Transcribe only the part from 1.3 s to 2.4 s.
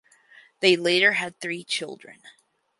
three children.